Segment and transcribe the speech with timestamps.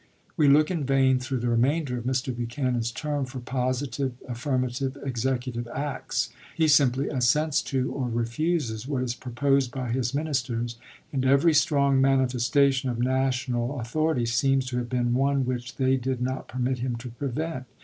[0.35, 2.35] We look in vain through the remainder of Mr.
[2.35, 6.29] Buchanan's term for positive affirmative Executive acts.
[6.55, 10.77] He simply assents to or refuses what is proposed by his min isters,
[11.13, 16.19] and every strong manifestation of national authority seems to have been one which they did
[16.19, 17.65] not permit him to prevent.